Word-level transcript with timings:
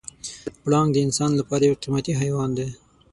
پړانګ 0.63 0.87
د 0.93 0.97
انسان 1.05 1.31
لپاره 1.39 1.63
یو 1.69 1.79
قیمتي 1.83 2.13
حیوان 2.21 2.49
دی. 2.57 2.67